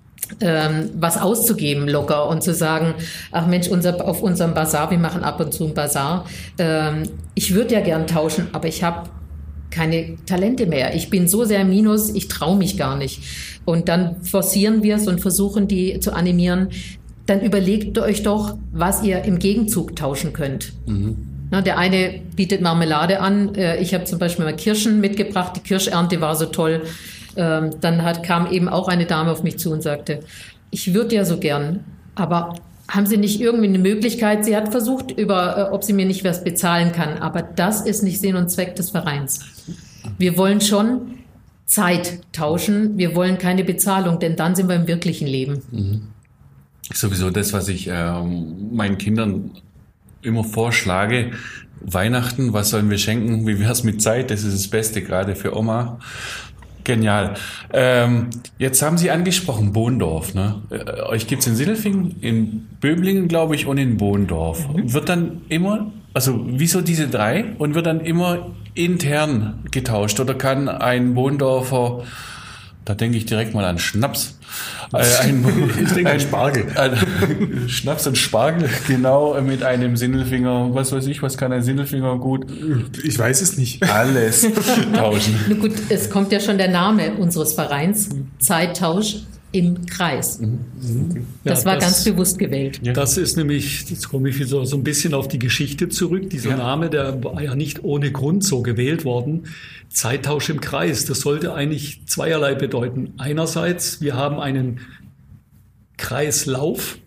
[0.40, 2.94] ähm, was auszugeben locker und zu sagen,
[3.32, 6.26] ach Mensch, unser, auf unserem Bazar, wir machen ab und zu ein Bazar.
[6.58, 7.04] Ähm,
[7.34, 9.08] ich würde ja gern tauschen, aber ich habe
[9.76, 10.94] keine Talente mehr.
[10.94, 13.20] Ich bin so sehr im Minus, ich traue mich gar nicht.
[13.66, 16.68] Und dann forcieren wir es und versuchen, die zu animieren.
[17.26, 20.72] Dann überlegt euch doch, was ihr im Gegenzug tauschen könnt.
[20.86, 21.16] Mhm.
[21.50, 23.54] Na, der eine bietet Marmelade an.
[23.54, 25.52] Äh, ich habe zum Beispiel mal Kirschen mitgebracht.
[25.56, 26.82] Die Kirschernte war so toll.
[27.36, 30.20] Ähm, dann hat, kam eben auch eine Dame auf mich zu und sagte,
[30.70, 31.84] ich würde ja so gern,
[32.14, 32.54] aber
[32.88, 34.44] haben Sie nicht irgendwie eine Möglichkeit?
[34.44, 38.02] Sie hat versucht, über, äh, ob sie mir nicht was bezahlen kann, aber das ist
[38.02, 39.40] nicht Sinn und Zweck des Vereins.
[40.18, 41.16] Wir wollen schon
[41.66, 42.96] Zeit tauschen.
[42.96, 45.62] Wir wollen keine Bezahlung, denn dann sind wir im wirklichen Leben.
[45.70, 46.02] Mhm.
[46.94, 49.50] Sowieso das, was ich äh, meinen Kindern
[50.22, 51.32] immer vorschlage.
[51.80, 53.46] Weihnachten, was sollen wir schenken?
[53.46, 54.30] Wie wär's mit Zeit?
[54.30, 55.98] Das ist das Beste, gerade für Oma.
[56.86, 57.34] Genial.
[57.72, 60.34] Ähm, jetzt haben Sie angesprochen Bohndorf.
[60.34, 60.62] Ne?
[60.70, 64.68] Äh, euch gibt's in Sindelfingen, in Böblingen, glaube ich, und in Bohndorf.
[64.68, 64.92] Mhm.
[64.92, 67.56] Wird dann immer, also wieso diese drei?
[67.58, 70.20] Und wird dann immer intern getauscht?
[70.20, 72.04] Oder kann ein Bohndorfer,
[72.86, 74.38] da denke ich direkt mal an Schnaps,
[74.92, 75.44] äh, ein,
[75.82, 76.66] ich denke ein, an Spargel.
[76.76, 82.16] Ein, Schnaps und Spargel, genau, mit einem Sindelfinger, was weiß ich, was kann ein Sindelfinger
[82.18, 82.46] gut?
[83.04, 83.82] Ich weiß es nicht.
[83.82, 84.46] Alles
[84.94, 85.34] tauschen.
[85.48, 89.16] Nun gut, es kommt ja schon der Name unseres Vereins, Zeittausch
[89.56, 90.38] im Kreis.
[90.38, 90.58] Mhm.
[90.80, 91.26] Mhm.
[91.44, 92.80] Das ja, war das, ganz bewusst gewählt.
[92.94, 96.28] Das ist nämlich, jetzt komme ich wieder so ein bisschen auf die Geschichte zurück.
[96.28, 96.56] Dieser ja.
[96.58, 99.44] Name, der war ja nicht ohne Grund so gewählt worden.
[99.88, 103.14] Zeittausch im Kreis, das sollte eigentlich zweierlei bedeuten.
[103.16, 104.80] Einerseits, wir haben einen
[105.96, 106.98] Kreislauf,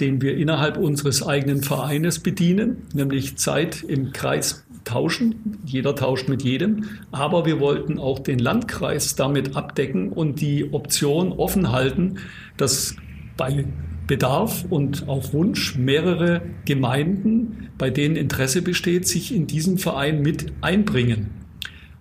[0.00, 5.58] den wir innerhalb unseres eigenen Vereines bedienen, nämlich Zeit im Kreis tauschen.
[5.64, 6.84] Jeder tauscht mit jedem.
[7.10, 12.18] Aber wir wollten auch den Landkreis damit abdecken und die Option offen halten,
[12.56, 12.96] dass
[13.36, 13.64] bei
[14.06, 20.52] Bedarf und auf Wunsch mehrere Gemeinden, bei denen Interesse besteht, sich in diesen Verein mit
[20.60, 21.30] einbringen.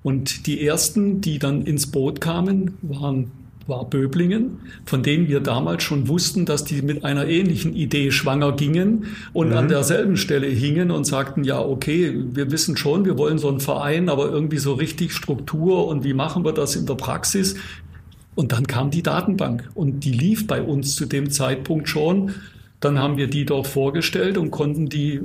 [0.04, 3.32] Und die ersten, die dann ins Boot kamen, waren
[3.68, 8.54] war Böblingen, von denen wir damals schon wussten, dass die mit einer ähnlichen Idee schwanger
[8.54, 9.58] gingen und mhm.
[9.58, 13.60] an derselben Stelle hingen und sagten, ja, okay, wir wissen schon, wir wollen so einen
[13.60, 17.56] Verein, aber irgendwie so richtig Struktur und wie machen wir das in der Praxis?
[18.36, 22.32] Und dann kam die Datenbank und die lief bei uns zu dem Zeitpunkt schon.
[22.80, 25.22] Dann haben wir die dort vorgestellt und konnten die äh,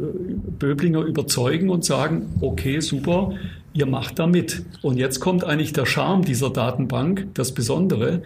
[0.59, 3.33] Böblinger überzeugen und sagen, okay, super,
[3.77, 4.65] ihr macht da mit.
[4.83, 8.23] Und jetzt kommt eigentlich der Charme dieser Datenbank, das Besondere.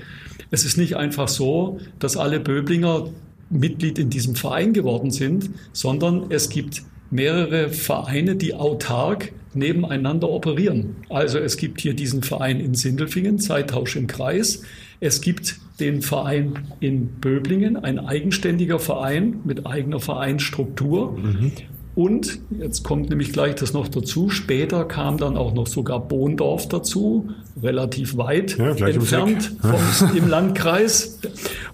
[0.51, 3.09] Es ist nicht einfach so, dass alle Böblinger
[3.51, 10.95] Mitglied in diesem Verein geworden sind, sondern es gibt mehrere Vereine, die autark nebeneinander operieren.
[11.09, 14.63] Also es gibt hier diesen Verein in Sindelfingen, Zeittausch im Kreis.
[15.01, 21.19] Es gibt den Verein in Böblingen, ein eigenständiger Verein mit eigener Vereinsstruktur.
[21.19, 21.53] Mhm.
[22.01, 24.31] Und jetzt kommt nämlich gleich das noch dazu.
[24.31, 27.29] Später kam dann auch noch sogar Bohndorf dazu,
[27.63, 31.19] relativ weit ja, entfernt vom, im Landkreis.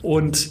[0.02, 0.50] Und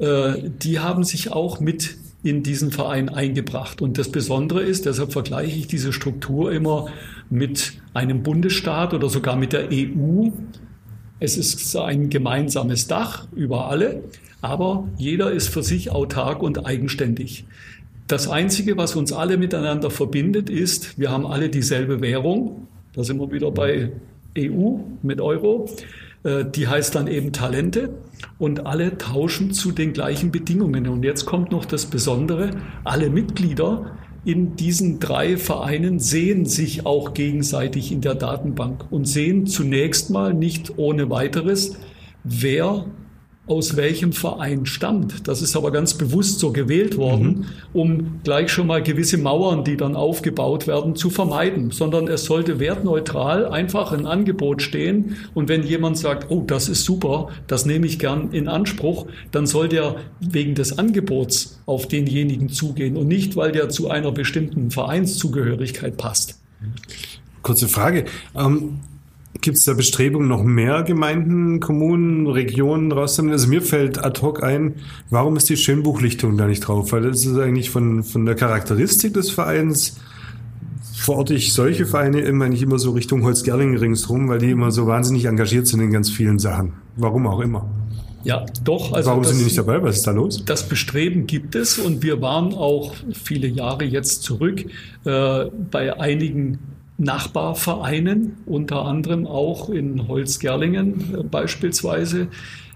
[0.00, 3.80] äh, die haben sich auch mit in diesen Verein eingebracht.
[3.80, 6.88] Und das Besondere ist, deshalb vergleiche ich diese Struktur immer
[7.30, 10.30] mit einem Bundesstaat oder sogar mit der EU.
[11.20, 14.02] Es ist ein gemeinsames Dach über alle,
[14.40, 17.44] aber jeder ist für sich autark und eigenständig.
[18.12, 22.68] Das Einzige, was uns alle miteinander verbindet, ist, wir haben alle dieselbe Währung.
[22.92, 23.90] Da sind wir wieder bei
[24.36, 25.70] EU mit Euro.
[26.22, 27.88] Äh, die heißt dann eben Talente
[28.38, 30.88] und alle tauschen zu den gleichen Bedingungen.
[30.88, 32.50] Und jetzt kommt noch das Besondere,
[32.84, 33.96] alle Mitglieder
[34.26, 40.34] in diesen drei Vereinen sehen sich auch gegenseitig in der Datenbank und sehen zunächst mal
[40.34, 41.78] nicht ohne weiteres,
[42.24, 42.84] wer
[43.48, 45.26] aus welchem Verein stammt.
[45.26, 47.44] Das ist aber ganz bewusst so gewählt worden, mhm.
[47.72, 52.60] um gleich schon mal gewisse Mauern, die dann aufgebaut werden, zu vermeiden, sondern es sollte
[52.60, 55.16] wertneutral einfach ein Angebot stehen.
[55.34, 59.46] Und wenn jemand sagt, oh, das ist super, das nehme ich gern in Anspruch, dann
[59.46, 64.70] soll der wegen des Angebots auf denjenigen zugehen und nicht, weil der zu einer bestimmten
[64.70, 66.38] Vereinszugehörigkeit passt.
[67.42, 68.04] Kurze Frage.
[68.36, 68.78] Ähm
[69.40, 73.32] Gibt es da Bestrebungen, noch mehr Gemeinden, Kommunen, Regionen rauszunehmen?
[73.32, 74.74] Also mir fällt ad hoc ein,
[75.10, 76.92] warum ist die Schönbuchlichtung da nicht drauf?
[76.92, 79.96] Weil das ist eigentlich von, von der Charakteristik des Vereins
[80.94, 84.86] verorte ich solche Vereine immer nicht immer so Richtung Holzgerlingen ringsrum, weil die immer so
[84.86, 86.74] wahnsinnig engagiert sind in ganz vielen Sachen.
[86.96, 87.68] Warum auch immer.
[88.24, 88.92] Ja, doch.
[88.92, 89.82] Also Warum das, sind die nicht dabei?
[89.82, 90.44] Was ist da los?
[90.44, 94.64] Das Bestreben gibt es und wir waren auch viele Jahre jetzt zurück
[95.04, 96.58] äh, bei einigen
[97.02, 102.28] Nachbarvereinen, unter anderem auch in Holzgerlingen äh, beispielsweise.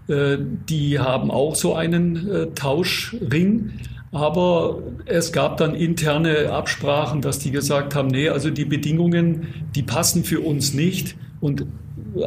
[0.08, 3.72] Äh, die haben auch so einen äh, Tauschring.
[4.12, 9.82] Aber es gab dann interne Absprachen, dass die gesagt haben, nee, also die Bedingungen, die
[9.82, 11.66] passen für uns nicht und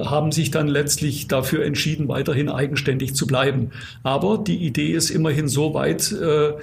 [0.06, 3.72] haben sich dann letztlich dafür entschieden, weiterhin eigenständig zu bleiben.
[4.04, 6.54] Aber die Idee ist immerhin so weit äh,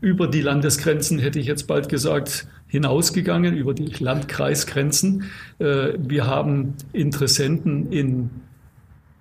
[0.00, 5.24] über die Landesgrenzen, hätte ich jetzt bald gesagt, hinausgegangen über die Landkreisgrenzen.
[5.58, 8.30] Äh, wir haben Interessenten in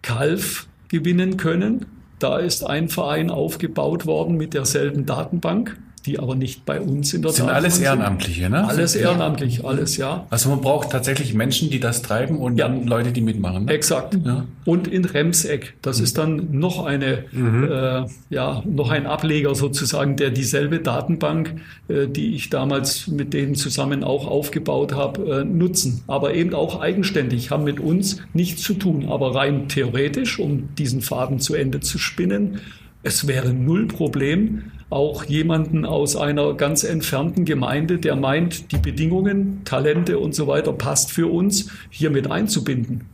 [0.02, 1.86] Kalf gewinnen können.
[2.20, 7.22] Da ist ein Verein aufgebaut worden mit derselben Datenbank die aber nicht bei uns in
[7.22, 8.68] der Sind alles Ehrenamtliche, ne?
[8.68, 10.26] Alles ehrenamtlich, alles, ja.
[10.30, 12.68] Also man braucht tatsächlich Menschen, die das treiben und ja.
[12.68, 13.66] dann Leute, die mitmachen.
[13.66, 13.72] Ne?
[13.72, 14.18] Exakt.
[14.24, 14.46] Ja.
[14.66, 16.04] Und in Remseck, das mhm.
[16.04, 17.64] ist dann noch eine, mhm.
[17.72, 21.56] äh, ja, noch ein Ableger sozusagen, der dieselbe Datenbank,
[21.88, 26.04] äh, die ich damals mit denen zusammen auch aufgebaut habe, äh, nutzen.
[26.08, 31.02] Aber eben auch eigenständig, haben mit uns nichts zu tun, aber rein theoretisch, um diesen
[31.02, 32.60] Faden zu Ende zu spinnen,
[33.04, 39.62] es wäre null Problem, auch jemanden aus einer ganz entfernten Gemeinde, der meint, die Bedingungen,
[39.64, 43.06] Talente und so weiter passt für uns, hier mit einzubinden.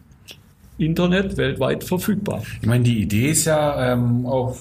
[0.77, 2.43] Internet weltweit verfügbar.
[2.61, 4.57] Ich meine, die Idee ist ja ähm, auch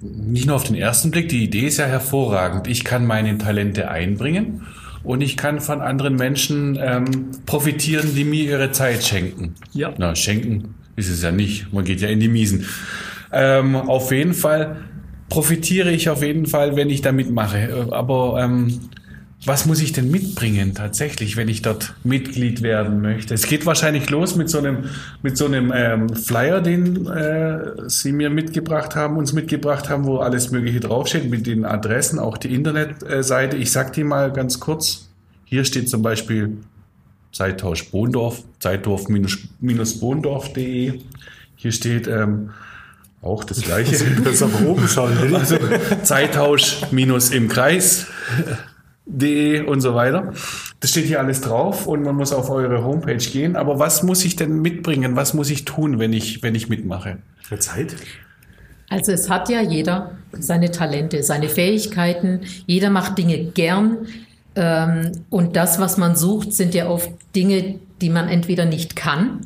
[0.00, 2.66] nicht nur auf den ersten Blick, die Idee ist ja hervorragend.
[2.66, 4.66] Ich kann meine Talente einbringen
[5.02, 9.54] und ich kann von anderen Menschen ähm, profitieren, die mir ihre Zeit schenken.
[9.72, 9.94] Ja.
[9.96, 11.72] Na, schenken ist es ja nicht.
[11.72, 12.66] Man geht ja in die Miesen.
[13.32, 14.76] Ähm, auf jeden Fall
[15.34, 17.88] profitiere ich auf jeden Fall, wenn ich da mitmache.
[17.90, 18.82] Aber ähm,
[19.44, 23.34] was muss ich denn mitbringen tatsächlich, wenn ich dort Mitglied werden möchte?
[23.34, 24.84] Es geht wahrscheinlich los mit so einem,
[25.24, 30.18] mit so einem ähm, Flyer, den äh, Sie mir mitgebracht haben, uns mitgebracht haben, wo
[30.18, 33.56] alles Mögliche draufsteht, mit den Adressen, auch die Internetseite.
[33.56, 35.08] Ich sag die mal ganz kurz.
[35.46, 36.58] Hier steht zum Beispiel
[37.32, 41.00] Zeittausch Bohndorf, zeitdorf-bohndorf.de.
[41.56, 42.50] Hier steht ähm,
[43.24, 43.96] auch das gleiche.
[44.22, 45.12] Das aber oben schauen.
[45.34, 45.56] Also
[46.02, 48.06] Zeittausch minus im Kreis.
[49.06, 50.32] De und so weiter.
[50.80, 53.54] Das steht hier alles drauf und man muss auf eure Homepage gehen.
[53.54, 55.14] Aber was muss ich denn mitbringen?
[55.14, 57.18] Was muss ich tun, wenn ich, wenn ich mitmache?
[57.42, 57.94] Für Zeit?
[58.88, 62.40] Also es hat ja jeder seine Talente, seine Fähigkeiten.
[62.66, 64.06] Jeder macht Dinge gern.
[64.56, 69.40] Ähm, und das, was man sucht, sind ja oft Dinge, die man entweder nicht kann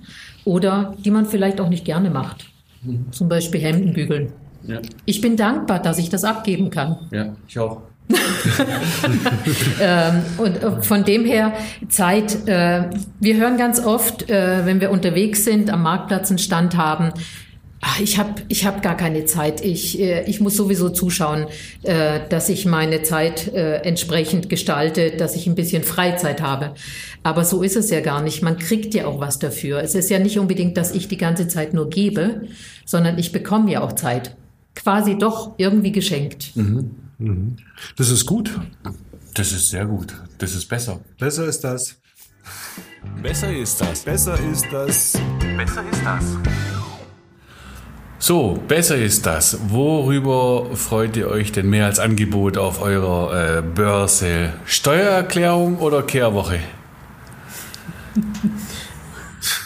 [0.44, 2.47] oder die man vielleicht auch nicht gerne macht.
[3.10, 4.32] Zum Beispiel Hemden bügeln.
[4.66, 4.80] Ja.
[5.04, 6.96] Ich bin dankbar, dass ich das abgeben kann.
[7.10, 7.82] Ja, ich auch.
[9.80, 11.52] ähm, und äh, von dem her
[11.88, 12.48] Zeit.
[12.48, 12.84] Äh,
[13.20, 17.12] wir hören ganz oft, äh, wenn wir unterwegs sind, am Marktplatz einen Stand haben,
[17.80, 19.64] Ach, ich habe ich hab gar keine Zeit.
[19.64, 21.46] Ich, äh, ich muss sowieso zuschauen,
[21.82, 26.74] äh, dass ich meine Zeit äh, entsprechend gestalte, dass ich ein bisschen Freizeit habe.
[27.22, 28.42] Aber so ist es ja gar nicht.
[28.42, 29.80] Man kriegt ja auch was dafür.
[29.80, 32.48] Es ist ja nicht unbedingt, dass ich die ganze Zeit nur gebe,
[32.84, 34.36] sondern ich bekomme ja auch Zeit.
[34.74, 36.56] Quasi doch irgendwie geschenkt.
[36.56, 36.90] Mhm.
[37.18, 37.56] Mhm.
[37.96, 38.50] Das ist gut.
[39.34, 40.14] Das ist sehr gut.
[40.38, 41.00] Das ist besser.
[41.18, 41.96] Besser ist das.
[43.22, 44.02] Besser ist das.
[44.02, 45.12] Besser ist das.
[45.56, 46.77] Besser ist das.
[48.20, 49.58] So, besser ist das.
[49.68, 54.54] Worüber freut ihr euch denn mehr als Angebot auf eurer äh, Börse?
[54.66, 56.58] Steuererklärung oder Kehrwoche?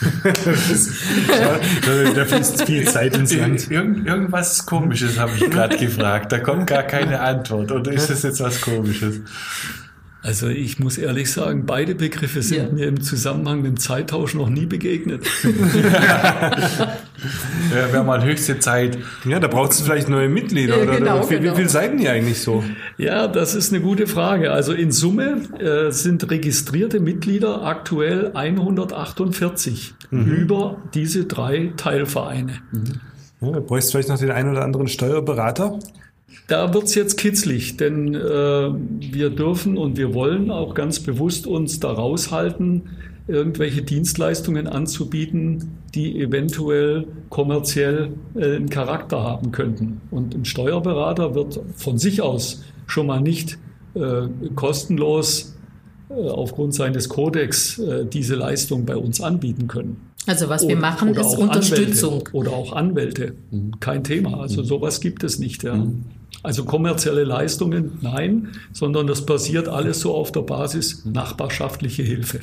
[2.15, 3.71] da fließt viel Zeit ins Land.
[3.71, 6.33] Irgend, irgendwas Komisches habe ich gerade gefragt.
[6.33, 7.73] Da kommt gar keine Antwort.
[7.73, 9.21] Oder ist das jetzt was Komisches?
[10.25, 12.73] Also ich muss ehrlich sagen, beide Begriffe sind ja.
[12.73, 15.27] mir im Zusammenhang mit dem Zeittausch noch nie begegnet.
[15.43, 16.63] ja,
[17.93, 18.99] wäre mal höchste Zeit.
[19.25, 20.79] Ja, da braucht es vielleicht neue Mitglieder.
[20.79, 21.53] Ja, genau, oder, wie, genau.
[21.53, 22.63] wie viele seid ihr eigentlich so?
[22.99, 24.53] Ja, das ist eine gute Frage.
[24.53, 30.33] Also in Summe äh, sind registrierte Mitglieder aktuell 148 mhm.
[30.33, 32.61] über diese drei Teilvereine.
[32.71, 33.01] Mhm.
[33.41, 35.81] Ja, da bräuchst du vielleicht noch den einen oder anderen Steuerberater.
[36.49, 41.81] Da wird's jetzt kitzlig, denn äh, wir dürfen und wir wollen auch ganz bewusst uns
[41.81, 42.83] da raushalten,
[43.29, 50.01] irgendwelche Dienstleistungen anzubieten, die eventuell kommerziell äh, einen Charakter haben könnten.
[50.11, 53.59] Und ein Steuerberater wird von sich aus schon mal nicht
[53.95, 54.23] äh,
[54.55, 55.57] kostenlos
[56.11, 59.97] äh, aufgrund seines Kodex äh, diese Leistung bei uns anbieten können.
[60.27, 62.13] Also was wir machen, oder ist Unterstützung.
[62.13, 63.35] Anwälte, oder auch Anwälte.
[63.81, 64.41] Kein Thema.
[64.41, 65.65] Also sowas gibt es nicht.
[65.65, 65.75] Ja.
[65.75, 66.05] Mhm.
[66.43, 72.41] Also kommerzielle Leistungen, nein, sondern das basiert alles so auf der Basis nachbarschaftliche Hilfe.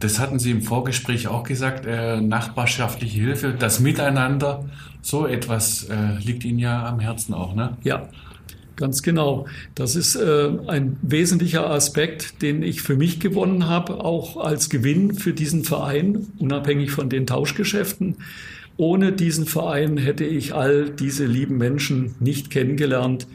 [0.00, 4.64] Das hatten Sie im Vorgespräch auch gesagt, äh, nachbarschaftliche Hilfe, das Miteinander,
[5.02, 7.76] so etwas äh, liegt Ihnen ja am Herzen auch, ne?
[7.84, 8.08] Ja,
[8.76, 9.46] ganz genau.
[9.74, 15.14] Das ist äh, ein wesentlicher Aspekt, den ich für mich gewonnen habe, auch als Gewinn
[15.14, 18.16] für diesen Verein, unabhängig von den Tauschgeschäften.
[18.80, 23.26] Ohne diesen Verein hätte ich all diese lieben Menschen nicht kennengelernt,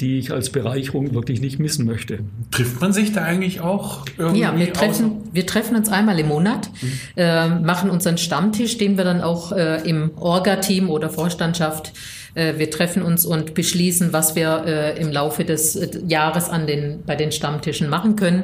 [0.00, 2.20] die ich als Bereicherung wirklich nicht missen möchte.
[2.50, 4.40] Trifft man sich da eigentlich auch irgendwie?
[4.40, 6.70] Ja, wir treffen, wir treffen uns einmal im Monat,
[7.16, 12.70] äh, machen unseren Stammtisch, den wir dann auch äh, im Orga-Team oder Vorstandschaft, äh, wir
[12.70, 17.14] treffen uns und beschließen, was wir äh, im Laufe des äh, Jahres an den, bei
[17.16, 18.42] den Stammtischen machen können.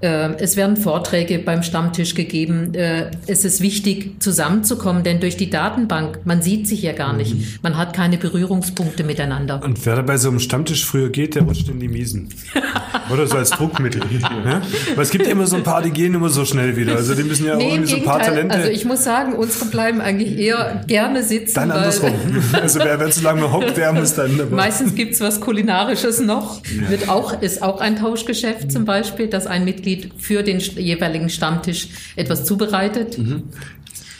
[0.00, 2.74] Äh, es werden Vorträge beim Stammtisch gegeben.
[2.74, 7.62] Äh, es ist wichtig, zusammenzukommen, denn durch die Datenbank, man sieht sich ja gar nicht.
[7.62, 9.62] Man hat keine Berührungspunkte miteinander.
[9.62, 12.28] Und wer da bei so einem Stammtisch früher geht, der rutscht in die Miesen.
[13.12, 14.02] Oder so als Druckmittel.
[14.44, 14.60] ja?
[14.92, 16.96] Aber es gibt ja immer so ein paar, die gehen immer so schnell wieder.
[16.96, 18.20] Also die müssen ja Nee, irgendwie so ein paar.
[18.20, 18.54] Talente.
[18.54, 21.54] Also ich muss sagen, unsere bleiben eigentlich eher gerne sitzen.
[21.54, 22.12] dann weil- andersrum.
[22.60, 24.40] Also wer, wer zu lange hockt, der muss dann.
[24.40, 26.62] Aber Meistens gibt's was Kulinarisches noch.
[26.88, 31.88] Wird auch, ist auch ein Tauschgeschäft zum Beispiel, dass ein Mitglied für den jeweiligen Stammtisch
[32.16, 33.18] etwas zubereitet.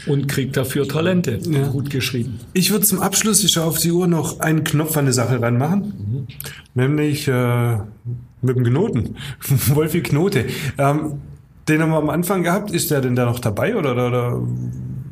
[0.07, 1.39] Und kriegt dafür Talente,
[1.73, 2.41] gut geschrieben.
[2.53, 5.41] Ich würde zum Abschluss, ich schaue auf die Uhr, noch einen Knopf an die Sache
[5.41, 6.27] ranmachen.
[6.75, 7.77] Nämlich äh,
[8.43, 9.17] mit dem Knoten.
[9.75, 10.47] Wolfi Knote.
[10.79, 11.21] Ähm,
[11.69, 12.71] den haben wir am Anfang gehabt.
[12.71, 14.43] Ist der denn da noch dabei oder, oder, oder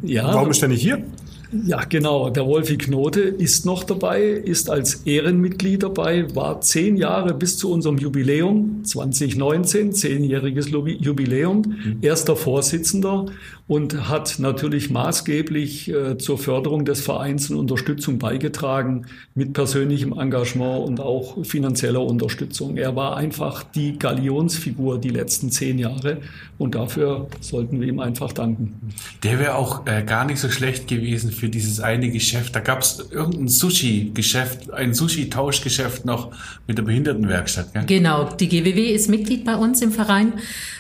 [0.03, 1.03] Ja, warum ist der nicht hier?
[1.51, 2.29] Ja, genau.
[2.29, 7.71] Der Wolfi Knote ist noch dabei, ist als Ehrenmitglied dabei, war zehn Jahre bis zu
[7.73, 13.27] unserem Jubiläum 2019, zehnjähriges Jubiläum, erster Vorsitzender
[13.69, 19.05] und hat natürlich maßgeblich äh, zur Förderung des Vereins und Unterstützung beigetragen
[19.35, 22.79] mit persönlichem Engagement und auch finanzieller Unterstützung.
[22.79, 26.23] Er war einfach die Galionsfigur die letzten zehn Jahre
[26.57, 28.81] und dafür sollten wir ihm einfach danken.
[29.23, 32.57] Der wäre auch äh, gar nicht so schlecht gewesen für dieses eine Geschäft.
[32.57, 36.31] Da gab es irgendein Sushi-Geschäft, ein Sushi-Tauschgeschäft noch
[36.67, 37.75] mit der Behindertenwerkstatt.
[37.75, 37.85] Gell?
[37.85, 40.33] Genau, die GWW ist Mitglied bei uns im Verein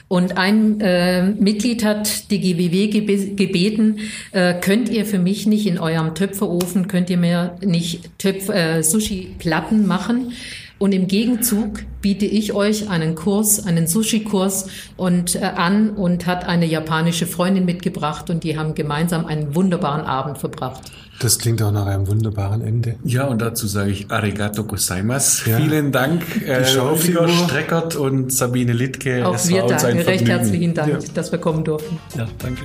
[0.09, 3.99] und ein äh, Mitglied hat die GWW gebe gebeten,
[4.33, 8.83] äh, könnt ihr für mich nicht in eurem Töpferofen, könnt ihr mir nicht Töpf äh,
[8.83, 10.33] Sushi-Platten machen?
[10.79, 16.47] Und im Gegenzug biete ich euch einen Kurs, einen Sushi-Kurs und äh, an und hat
[16.47, 20.91] eine japanische Freundin mitgebracht und die haben gemeinsam einen wunderbaren Abend verbracht.
[21.21, 22.95] Das klingt auch nach einem wunderbaren Ende.
[23.03, 25.51] Ja, und dazu sage ich Arigato gozaimasu.
[25.51, 25.57] Ja.
[25.57, 27.29] Vielen Dank, äh, Rüdiger.
[27.29, 29.27] Streckert und Sabine Littke.
[29.27, 30.39] Auch Es wir war uns ein danken, recht Vergnügen.
[30.39, 30.99] herzlichen Dank, Ja.
[31.15, 31.99] dass wir kommen durften.
[32.17, 32.63] Ja, danke.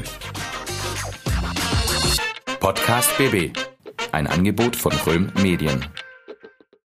[2.60, 3.52] Podcast BB.
[4.12, 5.84] Ein Angebot von Röhm Medien.